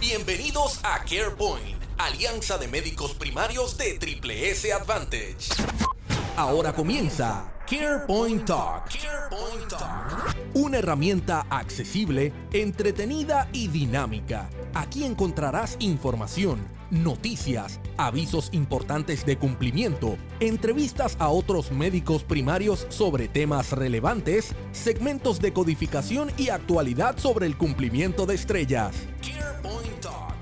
Bienvenidos 0.00 0.80
a 0.82 1.04
CarePoint, 1.04 1.82
alianza 1.98 2.58
de 2.58 2.68
médicos 2.68 3.14
primarios 3.14 3.76
de 3.76 3.98
Triple 3.98 4.50
S 4.50 4.72
Advantage. 4.72 5.50
Ahora 6.36 6.72
comienza 6.72 7.52
CarePoint 7.68 8.44
Talk. 8.46 8.88
CarePoint 8.88 9.68
Talk. 9.68 10.36
Una 10.54 10.78
herramienta 10.78 11.46
accesible, 11.50 12.32
entretenida 12.52 13.48
y 13.52 13.68
dinámica. 13.68 14.48
Aquí 14.74 15.04
encontrarás 15.04 15.76
información, 15.80 16.66
noticias, 16.90 17.80
avisos 17.96 18.50
importantes 18.52 19.26
de 19.26 19.36
cumplimiento, 19.36 20.16
entrevistas 20.40 21.16
a 21.18 21.28
otros 21.28 21.70
médicos 21.70 22.24
primarios 22.24 22.86
sobre 22.88 23.28
temas 23.28 23.72
relevantes, 23.72 24.54
segmentos 24.72 25.40
de 25.40 25.52
codificación 25.52 26.30
y 26.36 26.48
actualidad 26.48 27.18
sobre 27.18 27.46
el 27.46 27.56
cumplimiento 27.56 28.26
de 28.26 28.34
estrellas. 28.34 28.94
CarePoint 29.20 30.00
Talk. 30.00 30.34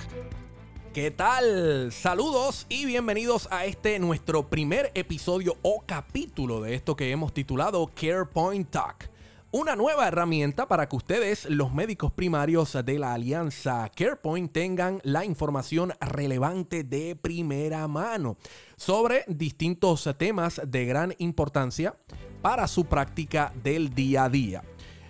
¿Qué 0.93 1.11
tal? 1.11 1.93
Saludos 1.93 2.67
y 2.69 2.87
bienvenidos 2.87 3.49
a 3.51 3.67
este 3.67 3.99
nuestro 3.99 4.49
primer 4.49 4.93
episodio 4.95 5.57
o 5.63 5.83
capítulo 5.87 6.61
de 6.63 6.75
esto 6.75 6.97
que 6.97 7.11
hemos 7.11 7.35
titulado 7.35 7.91
CarePoint 7.95 8.71
Talk. 8.71 9.16
Una 9.53 9.77
nueva 9.77 10.09
herramienta 10.09 10.67
para 10.67 10.89
que 10.89 10.97
ustedes, 10.97 11.49
los 11.49 11.73
médicos 11.73 12.11
primarios 12.11 12.77
de 12.85 12.99
la 12.99 13.15
alianza 13.15 13.89
CarePoint, 13.95 14.53
tengan 14.53 15.01
la 15.05 15.25
información 15.25 15.93
relevante 16.01 16.83
de 16.83 17.15
primera 17.15 17.87
mano 17.87 18.37
sobre 18.77 19.25
distintos 19.29 20.11
temas 20.19 20.61
de 20.67 20.85
gran 20.85 21.15
importancia 21.19 21.95
para 22.43 22.67
su 22.67 22.87
práctica 22.87 23.53
del 23.63 23.95
día 23.95 24.25
a 24.25 24.29
día. 24.29 24.65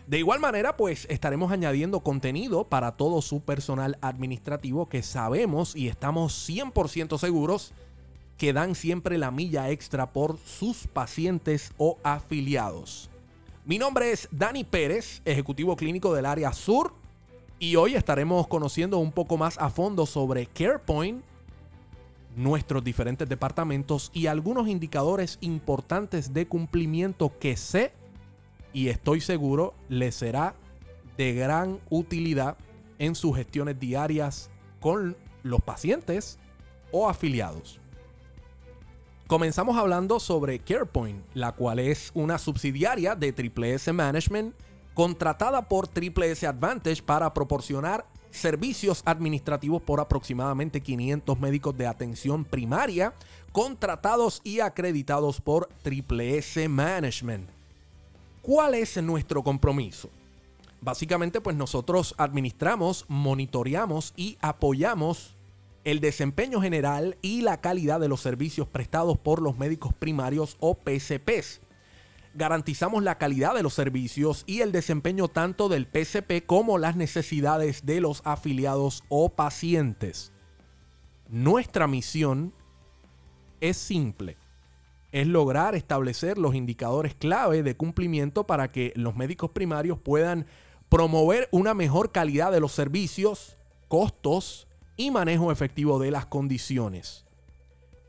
De 0.07 0.19
igual 0.19 0.39
manera, 0.39 0.77
pues 0.77 1.07
estaremos 1.09 1.51
añadiendo 1.51 2.01
contenido 2.01 2.69
para 2.69 2.93
todo 2.93 3.23
su 3.23 3.41
personal 3.41 3.97
administrativo 4.03 4.87
que 4.87 5.03
sabemos 5.03 5.75
y 5.75 5.89
estamos 5.89 6.49
100% 6.49 7.19
seguros 7.19 7.73
que 8.37 8.53
dan 8.53 8.75
siempre 8.75 9.17
la 9.17 9.31
milla 9.31 9.71
extra 9.71 10.13
por 10.13 10.39
sus 10.45 10.87
pacientes 10.87 11.73
o 11.79 11.97
afiliados. 12.05 13.09
Mi 13.67 13.79
nombre 13.79 14.13
es 14.13 14.29
Dani 14.31 14.63
Pérez, 14.63 15.23
ejecutivo 15.25 15.75
clínico 15.75 16.15
del 16.15 16.27
área 16.27 16.53
sur, 16.53 16.95
y 17.59 17.75
hoy 17.75 17.97
estaremos 17.97 18.47
conociendo 18.47 18.99
un 18.99 19.11
poco 19.11 19.37
más 19.39 19.59
a 19.59 19.71
fondo 19.71 20.07
sobre 20.07 20.47
CarePoint, 20.47 21.21
nuestros 22.37 22.85
diferentes 22.85 23.29
departamentos 23.29 24.13
y 24.15 24.29
algunos 24.29 24.69
indicadores 24.69 25.39
importantes 25.41 26.33
de 26.33 26.47
cumplimiento 26.47 27.37
que 27.41 27.57
sé 27.57 27.91
y 28.73 28.87
estoy 28.87 29.21
seguro 29.21 29.75
les 29.89 30.15
será 30.15 30.55
de 31.17 31.35
gran 31.35 31.81
utilidad 31.91 32.57
en 33.01 33.17
sus 33.17 33.35
gestiones 33.35 33.81
diarias 33.81 34.49
con 34.79 35.17
los 35.43 35.61
pacientes 35.61 36.39
o 36.93 37.09
afiliados. 37.09 37.81
Comenzamos 39.27 39.77
hablando 39.77 40.21
sobre 40.21 40.61
CarePoint, 40.61 41.21
la 41.35 41.51
cual 41.51 41.81
es 41.81 42.13
una 42.15 42.39
subsidiaria 42.39 43.17
de 43.17 43.33
Triple 43.33 43.75
S 43.75 43.93
Management 43.93 44.55
contratada 44.95 45.63
por 45.69 45.89
Triple 45.89 46.31
S 46.31 46.47
Advantage 46.47 47.03
para 47.03 47.35
proporcionar 47.35 48.07
servicios 48.31 49.03
administrativos 49.05 49.83
por 49.83 49.99
aproximadamente 49.99 50.81
500 50.81 51.41
médicos 51.41 51.77
de 51.77 51.89
atención 51.89 52.45
primaria 52.45 53.15
contratados 53.51 54.41
y 54.45 54.61
acreditados 54.61 55.41
por 55.41 55.69
Triple 55.83 56.39
S 56.39 56.69
Management. 56.69 57.49
¿Cuál 58.43 58.75
es 58.75 58.97
nuestro 59.03 59.43
compromiso? 59.43 60.09
Básicamente, 60.81 61.41
pues 61.41 61.57
nosotros 61.57 62.15
administramos, 62.17 63.07
monitoreamos 63.09 64.13
y 64.17 64.39
apoyamos 64.41 65.36
el 65.87 66.01
desempeño 66.01 66.61
general 66.61 67.17
y 67.23 67.43
la 67.43 67.61
calidad 67.61 68.01
de 68.01 68.09
los 68.09 68.21
servicios 68.21 68.67
prestados 68.67 69.19
por 69.19 69.41
los 69.41 69.57
médicos 69.57 69.95
primarios 69.95 70.57
o 70.59 70.75
PCPs. 70.75 71.61
Garantizamos 72.35 73.05
la 73.05 73.19
calidad 73.19 73.55
de 73.55 73.63
los 73.63 73.75
servicios 73.75 74.43
y 74.49 74.63
el 74.63 74.73
desempeño 74.73 75.29
tanto 75.29 75.69
del 75.69 75.87
PCP 75.87 76.45
como 76.45 76.79
las 76.79 76.97
necesidades 76.97 77.87
de 77.87 78.01
los 78.01 78.21
afiliados 78.25 79.05
o 79.09 79.29
pacientes. 79.29 80.33
Nuestra 81.29 81.87
misión 81.87 82.53
es 83.61 83.77
simple. 83.77 84.39
Es 85.13 85.29
lograr 85.29 85.77
establecer 85.77 86.37
los 86.37 86.57
indicadores 86.57 87.15
clave 87.15 87.63
de 87.63 87.77
cumplimiento 87.77 88.45
para 88.45 88.73
que 88.73 88.93
los 88.97 89.15
médicos 89.15 89.53
primarios 89.53 90.01
puedan 90.01 90.47
promover 90.89 91.49
una 91.53 91.75
mejor 91.75 92.11
calidad 92.11 92.51
de 92.51 92.59
los 92.59 92.73
servicios, 92.73 93.57
costos 93.87 94.67
y 94.97 95.11
manejo 95.11 95.53
efectivo 95.53 95.99
de 95.99 96.11
las 96.11 96.27
condiciones. 96.27 97.25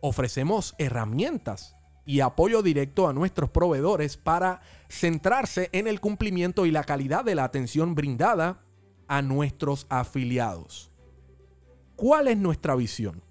Ofrecemos 0.02 0.76
herramientas 0.78 1.76
y 2.06 2.22
apoyo 2.22 2.64
directo 2.64 3.08
a 3.08 3.14
nuestros 3.14 3.50
proveedores 3.50 4.16
para 4.16 4.62
centrarse 4.88 5.70
en 5.74 5.88
el 5.88 6.00
cumplimiento 6.00 6.66
y 6.66 6.72
la 6.72 6.84
calidad 6.84 7.26
de 7.26 7.36
la 7.36 7.44
atención 7.44 7.96
brindada 7.96 8.64
a 9.08 9.22
nuestros 9.22 9.86
afiliados. 9.90 10.92
¿Cuál 11.96 12.30
es 12.30 12.38
nuestra 12.38 12.76
visión? 12.76 13.27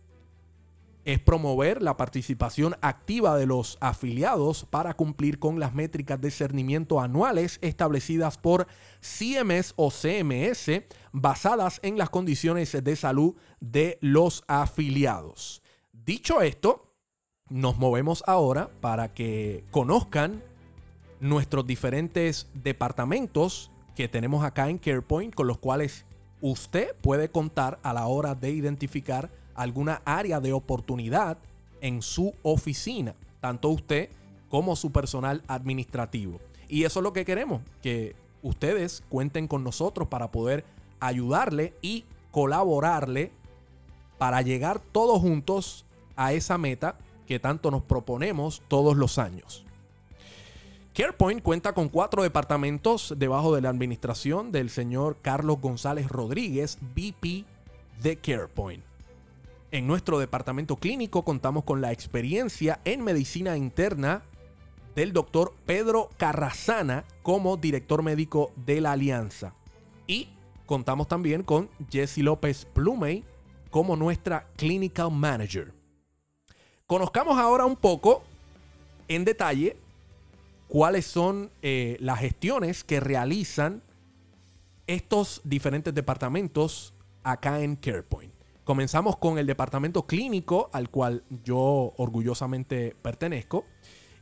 Es 1.06 1.20
promover 1.20 1.82
la 1.82 1.96
participación 1.96 2.74
activa 2.80 3.38
de 3.38 3.46
los 3.46 3.78
afiliados 3.80 4.66
para 4.68 4.94
cumplir 4.94 5.38
con 5.38 5.60
las 5.60 5.72
métricas 5.72 6.20
de 6.20 6.32
cernimiento 6.32 7.00
anuales 7.00 7.60
establecidas 7.62 8.38
por 8.38 8.66
CMS 8.98 9.72
o 9.76 9.92
CMS 9.92 10.82
basadas 11.12 11.78
en 11.84 11.96
las 11.96 12.10
condiciones 12.10 12.76
de 12.82 12.96
salud 12.96 13.36
de 13.60 13.98
los 14.00 14.42
afiliados. 14.48 15.62
Dicho 15.92 16.42
esto, 16.42 16.92
nos 17.48 17.78
movemos 17.78 18.24
ahora 18.26 18.68
para 18.80 19.14
que 19.14 19.64
conozcan 19.70 20.42
nuestros 21.20 21.68
diferentes 21.68 22.48
departamentos 22.52 23.70
que 23.94 24.08
tenemos 24.08 24.44
acá 24.44 24.68
en 24.68 24.78
CarePoint 24.78 25.36
con 25.36 25.46
los 25.46 25.58
cuales 25.58 26.04
usted 26.40 26.96
puede 27.00 27.30
contar 27.30 27.78
a 27.84 27.92
la 27.92 28.08
hora 28.08 28.34
de 28.34 28.50
identificar 28.50 29.30
alguna 29.56 30.02
área 30.04 30.40
de 30.40 30.52
oportunidad 30.52 31.38
en 31.80 32.02
su 32.02 32.34
oficina, 32.42 33.14
tanto 33.40 33.68
usted 33.68 34.10
como 34.48 34.76
su 34.76 34.92
personal 34.92 35.42
administrativo. 35.48 36.40
Y 36.68 36.84
eso 36.84 37.00
es 37.00 37.04
lo 37.04 37.12
que 37.12 37.24
queremos, 37.24 37.62
que 37.82 38.14
ustedes 38.42 39.02
cuenten 39.08 39.48
con 39.48 39.64
nosotros 39.64 40.08
para 40.08 40.30
poder 40.30 40.64
ayudarle 41.00 41.74
y 41.82 42.04
colaborarle 42.30 43.32
para 44.18 44.42
llegar 44.42 44.80
todos 44.80 45.20
juntos 45.20 45.84
a 46.16 46.32
esa 46.32 46.58
meta 46.58 46.96
que 47.26 47.38
tanto 47.38 47.70
nos 47.70 47.82
proponemos 47.82 48.62
todos 48.68 48.96
los 48.96 49.18
años. 49.18 49.64
CarePoint 50.94 51.42
cuenta 51.42 51.74
con 51.74 51.90
cuatro 51.90 52.22
departamentos 52.22 53.14
debajo 53.18 53.54
de 53.54 53.60
la 53.60 53.68
administración 53.68 54.50
del 54.50 54.70
señor 54.70 55.18
Carlos 55.20 55.60
González 55.60 56.08
Rodríguez, 56.08 56.78
VP 56.94 57.44
de 58.02 58.16
CarePoint. 58.16 58.82
En 59.72 59.86
nuestro 59.86 60.18
departamento 60.18 60.76
clínico 60.76 61.24
contamos 61.24 61.64
con 61.64 61.80
la 61.80 61.92
experiencia 61.92 62.80
en 62.84 63.02
medicina 63.02 63.56
interna 63.56 64.22
del 64.94 65.12
doctor 65.12 65.54
Pedro 65.66 66.08
Carrasana 66.16 67.04
como 67.22 67.56
director 67.56 68.02
médico 68.02 68.52
de 68.56 68.80
la 68.80 68.92
Alianza. 68.92 69.54
Y 70.06 70.28
contamos 70.66 71.08
también 71.08 71.42
con 71.42 71.68
Jesse 71.90 72.18
López 72.18 72.64
Plumey 72.64 73.24
como 73.70 73.96
nuestra 73.96 74.46
Clinical 74.56 75.10
Manager. 75.10 75.74
Conozcamos 76.86 77.36
ahora 77.36 77.66
un 77.66 77.76
poco 77.76 78.22
en 79.08 79.24
detalle 79.24 79.76
cuáles 80.68 81.06
son 81.06 81.50
eh, 81.62 81.96
las 82.00 82.20
gestiones 82.20 82.84
que 82.84 83.00
realizan 83.00 83.82
estos 84.86 85.40
diferentes 85.42 85.92
departamentos 85.92 86.94
acá 87.24 87.60
en 87.60 87.74
CarePoint. 87.74 88.35
Comenzamos 88.66 89.16
con 89.16 89.38
el 89.38 89.46
departamento 89.46 90.08
clínico 90.08 90.70
al 90.72 90.90
cual 90.90 91.22
yo 91.44 91.94
orgullosamente 91.96 92.96
pertenezco. 93.00 93.64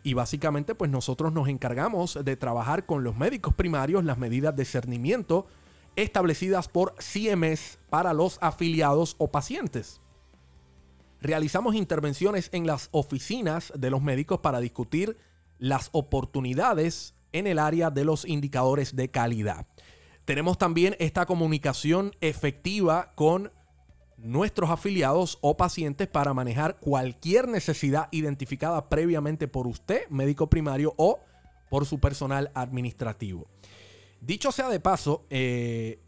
Y 0.03 0.13
básicamente 0.13 0.75
pues 0.75 0.91
nosotros 0.91 1.33
nos 1.33 1.49
encargamos 1.49 2.19
de 2.23 2.37
trabajar 2.37 2.85
con 2.85 3.03
los 3.05 3.17
médicos 3.17 3.55
primarios 3.55 4.05
las 4.05 4.19
medidas 4.19 4.55
de 4.55 4.67
cernimiento 4.67 5.47
establecidas 5.97 6.69
por 6.69 6.95
CMS 6.97 7.79
para 7.89 8.13
los 8.13 8.37
afiliados 8.43 9.17
o 9.17 9.29
pacientes. 9.29 10.03
Realizamos 11.23 11.75
intervenciones 11.75 12.51
en 12.53 12.67
las 12.67 12.91
oficinas 12.93 13.73
de 13.75 13.89
los 13.89 14.03
médicos 14.03 14.41
para 14.41 14.61
discutir 14.61 15.17
las 15.59 15.89
oportunidades 15.93 17.15
en 17.33 17.47
el 17.47 17.59
área 17.59 17.91
de 17.91 18.05
los 18.05 18.27
indicadores 18.27 18.95
de 18.95 19.11
calidad. 19.11 19.67
Tenemos 20.27 20.59
también 20.59 20.97
esta 20.99 21.25
comunicación 21.25 22.13
efectiva 22.21 23.15
con 23.15 23.51
nuestros 24.25 24.71
afiliados 24.71 25.39
o 25.43 25.57
pacientes 25.57 26.09
para 26.09 26.35
manejar 26.35 26.79
cualquier 26.81 27.47
necesidad 27.47 28.09
identificada 28.11 28.89
previamente 28.89 29.47
por 29.49 29.67
usted, 29.67 30.09
médico 30.09 30.49
primario, 30.49 30.95
o 30.97 31.21
por 31.69 31.87
su 31.87 32.01
personal 32.01 32.51
administrativo. 32.55 33.47
Dicho 34.21 34.51
sea 34.51 34.69
de 34.71 34.81
paso, 34.81 35.27
eh, 35.29 36.01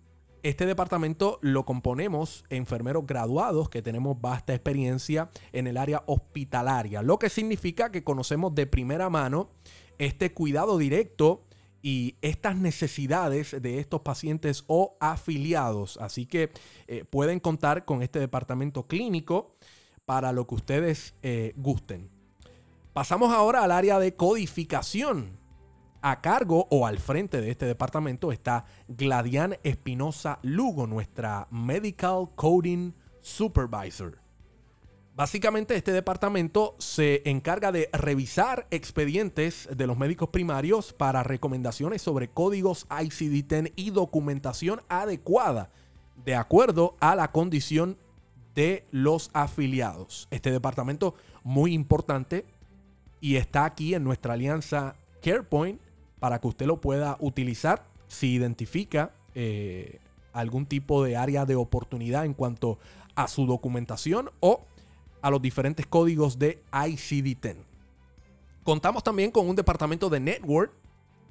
este 0.42 0.64
departamento 0.64 1.38
lo 1.42 1.66
componemos 1.66 2.44
enfermeros 2.50 3.06
graduados 3.06 3.68
que 3.68 3.82
tenemos 3.82 4.20
vasta 4.20 4.54
experiencia 4.54 5.28
en 5.52 5.66
el 5.66 5.76
área 5.76 6.02
hospitalaria, 6.06 7.02
lo 7.02 7.18
que 7.18 7.28
significa 7.28 7.90
que 7.90 8.04
conocemos 8.04 8.54
de 8.54 8.66
primera 8.66 9.10
mano 9.10 9.50
este 9.98 10.32
cuidado 10.32 10.78
directo 10.78 11.42
y 11.86 12.16
estas 12.20 12.56
necesidades 12.56 13.62
de 13.62 13.78
estos 13.78 14.00
pacientes 14.00 14.64
o 14.66 14.96
afiliados. 14.98 15.96
Así 15.98 16.26
que 16.26 16.50
eh, 16.88 17.04
pueden 17.04 17.38
contar 17.38 17.84
con 17.84 18.02
este 18.02 18.18
departamento 18.18 18.88
clínico 18.88 19.54
para 20.04 20.32
lo 20.32 20.48
que 20.48 20.56
ustedes 20.56 21.14
eh, 21.22 21.52
gusten. 21.54 22.10
Pasamos 22.92 23.32
ahora 23.32 23.62
al 23.62 23.70
área 23.70 24.00
de 24.00 24.16
codificación. 24.16 25.38
A 26.02 26.20
cargo 26.20 26.66
o 26.72 26.88
al 26.88 26.98
frente 26.98 27.40
de 27.40 27.52
este 27.52 27.66
departamento 27.66 28.32
está 28.32 28.64
Gladian 28.88 29.56
Espinosa 29.62 30.40
Lugo, 30.42 30.88
nuestra 30.88 31.46
Medical 31.52 32.30
Coding 32.34 32.94
Supervisor. 33.20 34.25
Básicamente 35.16 35.74
este 35.76 35.92
departamento 35.92 36.76
se 36.78 37.22
encarga 37.24 37.72
de 37.72 37.88
revisar 37.94 38.66
expedientes 38.70 39.66
de 39.74 39.86
los 39.86 39.96
médicos 39.96 40.28
primarios 40.28 40.92
para 40.92 41.22
recomendaciones 41.22 42.02
sobre 42.02 42.28
códigos 42.28 42.86
ICD-10 42.90 43.72
y 43.76 43.92
documentación 43.92 44.82
adecuada 44.90 45.70
de 46.22 46.34
acuerdo 46.34 46.96
a 47.00 47.16
la 47.16 47.32
condición 47.32 47.96
de 48.54 48.84
los 48.90 49.30
afiliados. 49.32 50.28
Este 50.30 50.50
departamento 50.50 51.14
muy 51.42 51.72
importante 51.72 52.44
y 53.18 53.36
está 53.36 53.64
aquí 53.64 53.94
en 53.94 54.04
nuestra 54.04 54.34
alianza 54.34 54.96
CarePoint 55.22 55.80
para 56.20 56.42
que 56.42 56.48
usted 56.48 56.66
lo 56.66 56.82
pueda 56.82 57.16
utilizar 57.20 57.86
si 58.06 58.34
identifica 58.34 59.12
eh, 59.34 59.98
algún 60.34 60.66
tipo 60.66 61.02
de 61.02 61.16
área 61.16 61.46
de 61.46 61.56
oportunidad 61.56 62.26
en 62.26 62.34
cuanto 62.34 62.78
a 63.14 63.28
su 63.28 63.46
documentación 63.46 64.30
o 64.40 64.66
a 65.20 65.30
los 65.30 65.40
diferentes 65.42 65.86
códigos 65.86 66.38
de 66.38 66.62
ICD-10. 66.72 67.56
Contamos 68.62 69.04
también 69.04 69.30
con 69.30 69.48
un 69.48 69.56
departamento 69.56 70.10
de 70.10 70.20
network 70.20 70.72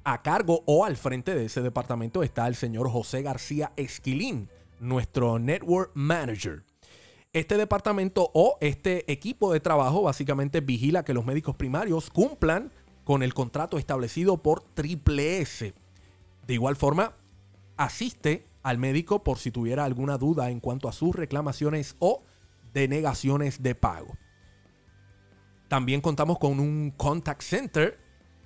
a 0.04 0.22
cargo 0.22 0.62
o 0.66 0.84
al 0.84 0.96
frente 0.96 1.34
de 1.34 1.46
ese 1.46 1.60
departamento 1.60 2.22
está 2.22 2.46
el 2.46 2.54
señor 2.54 2.88
José 2.88 3.22
García 3.22 3.72
Esquilín, 3.76 4.48
nuestro 4.78 5.38
Network 5.38 5.90
Manager. 5.94 6.62
Este 7.32 7.56
departamento 7.56 8.30
o 8.32 8.56
este 8.60 9.10
equipo 9.12 9.52
de 9.52 9.60
trabajo 9.60 10.02
básicamente 10.02 10.60
vigila 10.60 11.04
que 11.04 11.12
los 11.12 11.26
médicos 11.26 11.56
primarios 11.56 12.08
cumplan 12.08 12.70
con 13.04 13.22
el 13.22 13.34
contrato 13.34 13.78
establecido 13.78 14.42
por 14.42 14.62
Triple 14.62 15.40
S. 15.40 15.74
De 16.46 16.54
igual 16.54 16.76
forma, 16.76 17.16
asiste 17.76 18.46
al 18.62 18.78
médico 18.78 19.22
por 19.22 19.38
si 19.38 19.50
tuviera 19.50 19.84
alguna 19.84 20.18
duda 20.18 20.50
en 20.50 20.60
cuanto 20.60 20.88
a 20.88 20.92
sus 20.92 21.14
reclamaciones 21.14 21.96
o 21.98 22.22
denegaciones 22.80 23.62
de 23.62 23.74
pago. 23.74 24.18
También 25.68 26.00
contamos 26.02 26.38
con 26.38 26.60
un 26.60 26.90
contact 26.90 27.42
center, 27.42 27.98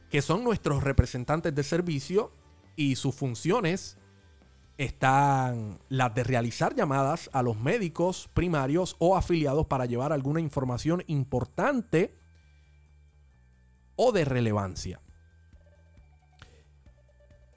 que 0.09 0.23
son 0.23 0.45
nuestros 0.45 0.85
representantes 0.85 1.55
de 1.55 1.63
servicio 1.65 2.33
y 2.77 2.97
sus 2.97 3.15
funciones 3.15 3.99
están 4.79 5.79
las 5.89 6.15
de 6.15 6.25
realizar 6.25 6.75
llamadas 6.75 7.29
a 7.33 7.43
los 7.43 7.59
médicos 7.59 8.31
primarios 8.33 8.97
o 8.99 9.17
afiliados 9.17 9.67
para 9.67 9.85
llevar 9.85 10.13
alguna 10.13 10.41
información 10.41 11.03
importante 11.07 12.17
o 13.97 14.13
de 14.13 14.25
relevancia. 14.25 15.03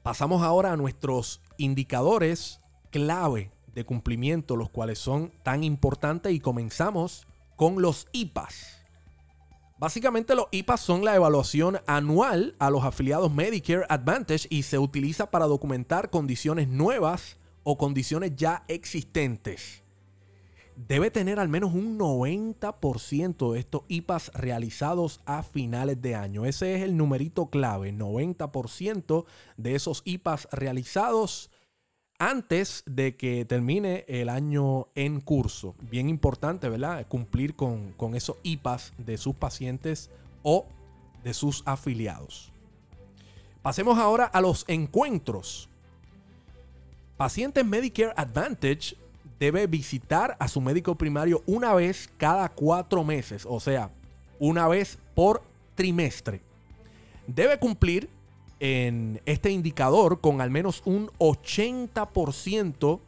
Pasamos 0.01 0.41
ahora 0.41 0.73
a 0.73 0.77
nuestros 0.77 1.41
indicadores 1.57 2.59
clave 2.89 3.51
de 3.73 3.85
cumplimiento, 3.85 4.55
los 4.55 4.69
cuales 4.69 4.99
son 4.99 5.31
tan 5.43 5.63
importantes 5.63 6.33
y 6.33 6.39
comenzamos 6.39 7.27
con 7.55 7.81
los 7.81 8.07
IPAs. 8.11 8.79
Básicamente 9.79 10.35
los 10.35 10.47
IPAs 10.51 10.81
son 10.81 11.03
la 11.03 11.15
evaluación 11.15 11.79
anual 11.87 12.55
a 12.59 12.69
los 12.69 12.83
afiliados 12.83 13.33
Medicare 13.33 13.85
Advantage 13.89 14.47
y 14.49 14.63
se 14.63 14.79
utiliza 14.79 15.29
para 15.29 15.45
documentar 15.45 16.09
condiciones 16.09 16.67
nuevas 16.67 17.37
o 17.63 17.77
condiciones 17.77 18.35
ya 18.35 18.63
existentes 18.67 19.83
debe 20.75 21.11
tener 21.11 21.39
al 21.39 21.49
menos 21.49 21.73
un 21.73 21.97
90% 21.99 23.53
de 23.53 23.59
estos 23.59 23.83
IPAs 23.87 24.31
realizados 24.33 25.21
a 25.25 25.43
finales 25.43 26.01
de 26.01 26.15
año. 26.15 26.45
Ese 26.45 26.75
es 26.75 26.81
el 26.81 26.97
numerito 26.97 27.47
clave, 27.47 27.93
90% 27.93 29.25
de 29.57 29.75
esos 29.75 30.01
IPAs 30.05 30.47
realizados 30.51 31.51
antes 32.29 32.83
de 32.85 33.17
que 33.17 33.43
termine 33.43 34.05
el 34.07 34.29
año 34.29 34.87
en 34.95 35.19
curso. 35.19 35.75
Bien 35.81 36.07
importante, 36.07 36.69
¿verdad? 36.69 37.05
Cumplir 37.07 37.53
con, 37.55 37.93
esos 38.15 38.37
IPAs 38.43 38.93
de 38.97 39.17
sus 39.17 39.35
pacientes 39.35 40.09
o 40.41 40.65
de 41.23 41.33
sus 41.33 41.63
afiliados. 41.65 42.53
Pasemos 43.61 43.97
ahora 43.97 44.25
a 44.25 44.39
los 44.39 44.63
encuentros. 44.69 45.69
Pacientes 47.17 47.65
Medicare 47.65 48.13
Advantage 48.15 48.95
debe 49.37 49.67
visitar 49.67 50.37
a 50.39 50.47
su 50.47 50.61
médico 50.61 50.95
primario 50.95 51.43
una 51.45 51.73
vez 51.73 52.09
cada 52.17 52.47
cuatro 52.47 53.03
meses, 53.03 53.45
o 53.45 53.59
sea, 53.59 53.91
una 54.39 54.69
vez 54.69 54.97
por 55.13 55.43
trimestre. 55.75 56.41
Debe 57.27 57.59
cumplir 57.59 58.09
en 58.63 59.21
este 59.25 59.51
indicador 59.51 60.21
con 60.21 60.39
al 60.39 60.49
menos 60.49 60.83
un 60.85 61.09
80% 61.17 63.01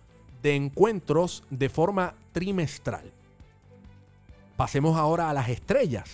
de 0.44 0.54
encuentros 0.54 1.46
de 1.50 1.70
forma 1.70 2.14
trimestral. 2.34 3.14
Pasemos 4.58 4.98
ahora 4.98 5.30
a 5.30 5.34
las 5.34 5.48
estrellas, 5.48 6.10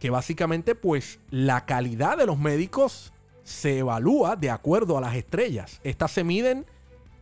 que 0.00 0.10
básicamente 0.10 0.74
pues 0.74 1.20
la 1.30 1.66
calidad 1.66 2.18
de 2.18 2.26
los 2.26 2.36
médicos 2.36 3.12
se 3.44 3.78
evalúa 3.78 4.34
de 4.34 4.50
acuerdo 4.50 4.98
a 4.98 5.00
las 5.00 5.14
estrellas. 5.14 5.80
Estas 5.84 6.10
se 6.10 6.24
miden 6.24 6.66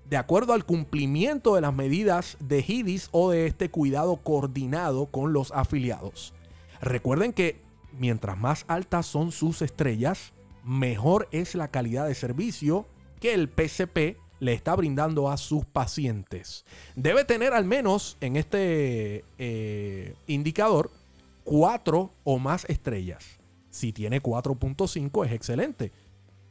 de 0.08 0.16
acuerdo 0.16 0.54
al 0.54 0.64
cumplimiento 0.64 1.54
de 1.54 1.60
las 1.60 1.74
medidas 1.74 2.38
de 2.40 2.64
HIDIS 2.66 3.10
o 3.12 3.30
de 3.30 3.46
este 3.46 3.70
cuidado 3.70 4.16
coordinado 4.16 5.04
con 5.04 5.34
los 5.34 5.52
afiliados. 5.52 6.32
Recuerden 6.80 7.34
que 7.34 7.60
mientras 7.92 8.38
más 8.38 8.64
altas 8.68 9.04
son 9.04 9.32
sus 9.32 9.60
estrellas, 9.60 10.32
mejor 10.68 11.28
es 11.32 11.54
la 11.54 11.68
calidad 11.68 12.06
de 12.06 12.14
servicio 12.14 12.86
que 13.20 13.32
el 13.32 13.48
PCP 13.48 14.18
le 14.38 14.52
está 14.52 14.76
brindando 14.76 15.30
a 15.30 15.38
sus 15.38 15.64
pacientes. 15.64 16.64
Debe 16.94 17.24
tener 17.24 17.54
al 17.54 17.64
menos 17.64 18.18
en 18.20 18.36
este 18.36 19.24
eh, 19.38 20.14
indicador 20.26 20.90
cuatro 21.42 22.12
o 22.22 22.38
más 22.38 22.66
estrellas. 22.66 23.24
Si 23.70 23.92
tiene 23.92 24.22
4.5 24.22 25.26
es 25.26 25.32
excelente. 25.32 25.92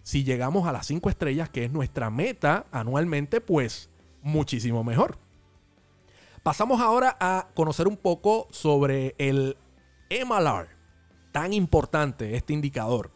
Si 0.02 0.24
llegamos 0.24 0.68
a 0.68 0.72
las 0.72 0.88
5 0.88 1.10
estrellas, 1.10 1.50
que 1.50 1.66
es 1.66 1.72
nuestra 1.72 2.10
meta 2.10 2.66
anualmente, 2.72 3.40
pues 3.40 3.90
muchísimo 4.22 4.84
mejor. 4.84 5.18
Pasamos 6.44 6.82
ahora 6.82 7.18
a 7.20 7.50
conocer 7.54 7.88
un 7.88 7.98
poco 7.98 8.48
sobre 8.52 9.14
el 9.18 9.58
MLR, 10.10 10.70
tan 11.32 11.54
importante 11.54 12.36
este 12.36 12.54
indicador. 12.54 13.12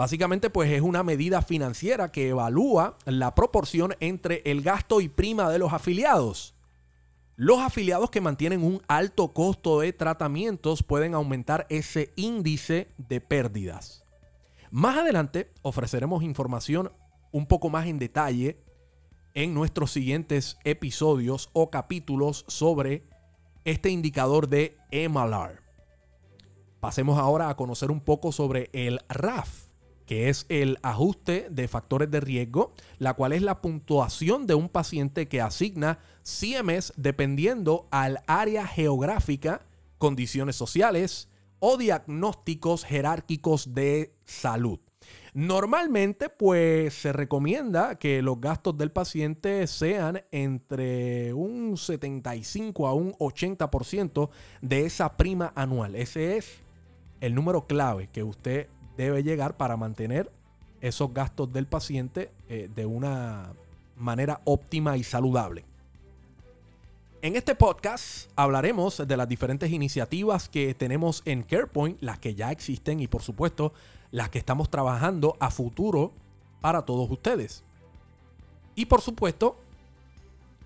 Básicamente, 0.00 0.48
pues 0.48 0.70
es 0.70 0.80
una 0.80 1.02
medida 1.02 1.42
financiera 1.42 2.10
que 2.10 2.30
evalúa 2.30 2.96
la 3.04 3.34
proporción 3.34 3.94
entre 4.00 4.40
el 4.46 4.62
gasto 4.62 5.02
y 5.02 5.10
prima 5.10 5.50
de 5.50 5.58
los 5.58 5.74
afiliados. 5.74 6.54
Los 7.36 7.58
afiliados 7.58 8.08
que 8.08 8.22
mantienen 8.22 8.64
un 8.64 8.80
alto 8.88 9.34
costo 9.34 9.80
de 9.80 9.92
tratamientos 9.92 10.82
pueden 10.82 11.12
aumentar 11.12 11.66
ese 11.68 12.14
índice 12.16 12.88
de 12.96 13.20
pérdidas. 13.20 14.06
Más 14.70 14.96
adelante 14.96 15.52
ofreceremos 15.60 16.22
información 16.22 16.90
un 17.30 17.44
poco 17.44 17.68
más 17.68 17.86
en 17.86 17.98
detalle 17.98 18.64
en 19.34 19.52
nuestros 19.52 19.90
siguientes 19.92 20.56
episodios 20.64 21.50
o 21.52 21.68
capítulos 21.68 22.46
sobre 22.48 23.04
este 23.66 23.90
indicador 23.90 24.48
de 24.48 24.78
MLR. 24.90 25.60
Pasemos 26.80 27.18
ahora 27.18 27.50
a 27.50 27.56
conocer 27.58 27.90
un 27.90 28.00
poco 28.00 28.32
sobre 28.32 28.70
el 28.72 29.00
RAF, 29.10 29.59
que 30.10 30.28
es 30.28 30.44
el 30.48 30.80
ajuste 30.82 31.46
de 31.52 31.68
factores 31.68 32.10
de 32.10 32.18
riesgo, 32.18 32.72
la 32.98 33.14
cual 33.14 33.32
es 33.32 33.42
la 33.42 33.60
puntuación 33.60 34.48
de 34.48 34.54
un 34.54 34.68
paciente 34.68 35.28
que 35.28 35.40
asigna 35.40 36.00
CMS 36.24 36.92
dependiendo 36.96 37.86
al 37.92 38.18
área 38.26 38.66
geográfica, 38.66 39.64
condiciones 39.98 40.56
sociales, 40.56 41.28
o 41.60 41.76
diagnósticos 41.76 42.84
jerárquicos 42.84 43.72
de 43.72 44.12
salud. 44.24 44.80
Normalmente, 45.32 46.28
pues 46.28 46.92
se 46.92 47.12
recomienda 47.12 47.96
que 47.96 48.20
los 48.20 48.40
gastos 48.40 48.76
del 48.76 48.90
paciente 48.90 49.64
sean 49.68 50.24
entre 50.32 51.32
un 51.34 51.76
75 51.76 52.88
a 52.88 52.94
un 52.94 53.12
80% 53.12 54.28
de 54.60 54.86
esa 54.86 55.16
prima 55.16 55.52
anual. 55.54 55.94
Ese 55.94 56.36
es 56.36 56.58
el 57.20 57.32
número 57.32 57.68
clave 57.68 58.08
que 58.08 58.24
usted 58.24 58.66
debe 59.00 59.22
llegar 59.22 59.56
para 59.56 59.78
mantener 59.78 60.30
esos 60.82 61.14
gastos 61.14 61.50
del 61.52 61.66
paciente 61.66 62.30
eh, 62.48 62.68
de 62.74 62.84
una 62.84 63.54
manera 63.96 64.42
óptima 64.44 64.98
y 64.98 65.04
saludable. 65.04 65.64
En 67.22 67.34
este 67.34 67.54
podcast 67.54 68.30
hablaremos 68.36 69.06
de 69.06 69.16
las 69.16 69.26
diferentes 69.26 69.70
iniciativas 69.70 70.50
que 70.50 70.74
tenemos 70.74 71.22
en 71.24 71.42
CarePoint, 71.42 72.00
las 72.02 72.18
que 72.18 72.34
ya 72.34 72.50
existen 72.50 73.00
y 73.00 73.08
por 73.08 73.22
supuesto 73.22 73.72
las 74.10 74.28
que 74.28 74.38
estamos 74.38 74.70
trabajando 74.70 75.34
a 75.40 75.50
futuro 75.50 76.12
para 76.60 76.82
todos 76.82 77.10
ustedes. 77.10 77.64
Y 78.74 78.84
por 78.84 79.00
supuesto, 79.00 79.56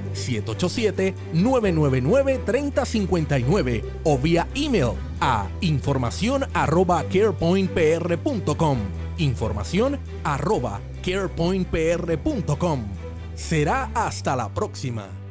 787-999-3059 1.34 3.84
o 4.04 4.18
vía 4.18 4.48
email 4.54 4.92
a 5.20 5.48
información 5.60 6.46
arroba 6.54 7.04
carepointpr.com. 7.04 8.78
Información 9.18 9.98
carepointpr.com. 11.02 12.84
Será 13.34 13.90
hasta 13.94 14.34
la 14.34 14.48
próxima. 14.48 15.23